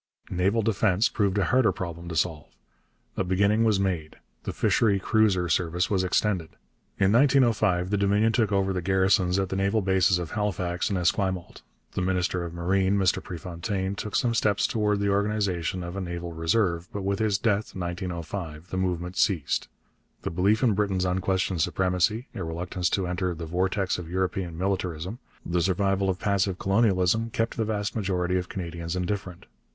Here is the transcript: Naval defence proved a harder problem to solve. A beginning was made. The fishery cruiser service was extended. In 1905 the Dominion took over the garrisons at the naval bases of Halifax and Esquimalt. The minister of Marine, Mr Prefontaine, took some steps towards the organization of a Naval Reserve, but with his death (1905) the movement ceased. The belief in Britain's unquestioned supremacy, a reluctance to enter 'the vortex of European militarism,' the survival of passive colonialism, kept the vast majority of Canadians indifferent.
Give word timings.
Naval 0.31 0.63
defence 0.63 1.09
proved 1.09 1.37
a 1.37 1.45
harder 1.45 1.71
problem 1.71 2.09
to 2.09 2.15
solve. 2.15 2.47
A 3.15 3.23
beginning 3.23 3.63
was 3.63 3.79
made. 3.79 4.15
The 4.45 4.51
fishery 4.51 4.97
cruiser 4.97 5.47
service 5.47 5.91
was 5.91 6.03
extended. 6.03 6.49
In 6.97 7.11
1905 7.11 7.91
the 7.91 7.97
Dominion 7.97 8.33
took 8.33 8.51
over 8.51 8.73
the 8.73 8.81
garrisons 8.81 9.37
at 9.37 9.49
the 9.49 9.55
naval 9.55 9.83
bases 9.83 10.17
of 10.17 10.31
Halifax 10.31 10.89
and 10.89 10.97
Esquimalt. 10.97 11.61
The 11.91 12.01
minister 12.01 12.43
of 12.43 12.51
Marine, 12.51 12.97
Mr 12.97 13.23
Prefontaine, 13.23 13.93
took 13.93 14.15
some 14.15 14.33
steps 14.33 14.65
towards 14.65 14.99
the 14.99 15.09
organization 15.11 15.83
of 15.83 15.95
a 15.95 16.01
Naval 16.01 16.31
Reserve, 16.33 16.89
but 16.91 17.03
with 17.03 17.19
his 17.19 17.37
death 17.37 17.75
(1905) 17.75 18.71
the 18.71 18.77
movement 18.77 19.17
ceased. 19.17 19.67
The 20.23 20.31
belief 20.31 20.63
in 20.63 20.73
Britain's 20.73 21.05
unquestioned 21.05 21.61
supremacy, 21.61 22.27
a 22.33 22.43
reluctance 22.43 22.89
to 22.89 23.05
enter 23.05 23.35
'the 23.35 23.45
vortex 23.45 23.99
of 23.99 24.09
European 24.09 24.57
militarism,' 24.57 25.19
the 25.45 25.61
survival 25.61 26.09
of 26.09 26.17
passive 26.17 26.57
colonialism, 26.57 27.29
kept 27.29 27.55
the 27.55 27.65
vast 27.65 27.95
majority 27.95 28.39
of 28.39 28.49
Canadians 28.49 28.95
indifferent. 28.95 29.45